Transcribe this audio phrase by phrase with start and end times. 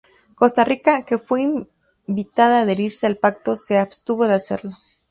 [0.33, 1.43] Costa Rica, que fue
[2.07, 4.71] invitada a adherirse al pacto, se abstuvo de hacerlo.